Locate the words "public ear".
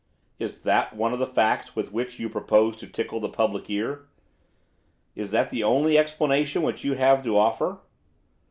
3.29-4.07